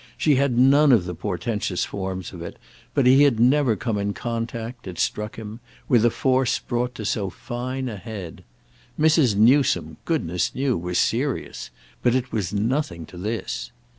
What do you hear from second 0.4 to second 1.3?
none of the